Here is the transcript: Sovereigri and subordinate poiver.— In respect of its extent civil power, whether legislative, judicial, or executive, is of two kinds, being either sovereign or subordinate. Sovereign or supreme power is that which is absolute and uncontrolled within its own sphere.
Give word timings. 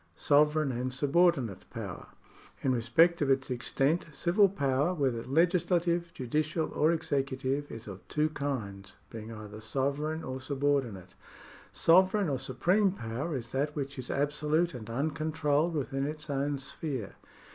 Sovereigri 0.15 0.81
and 0.81 0.91
subordinate 0.91 1.67
poiver.— 1.71 2.07
In 2.63 2.73
respect 2.73 3.21
of 3.21 3.29
its 3.29 3.51
extent 3.51 4.07
civil 4.11 4.49
power, 4.49 4.95
whether 4.95 5.21
legislative, 5.21 6.11
judicial, 6.15 6.71
or 6.73 6.91
executive, 6.91 7.71
is 7.71 7.85
of 7.87 8.07
two 8.07 8.29
kinds, 8.29 8.95
being 9.11 9.31
either 9.31 9.61
sovereign 9.61 10.23
or 10.23 10.41
subordinate. 10.41 11.13
Sovereign 11.71 12.29
or 12.29 12.39
supreme 12.39 12.91
power 12.93 13.35
is 13.37 13.51
that 13.51 13.75
which 13.75 13.99
is 13.99 14.09
absolute 14.09 14.73
and 14.73 14.89
uncontrolled 14.89 15.75
within 15.75 16.07
its 16.07 16.31
own 16.31 16.57
sphere. 16.57 17.11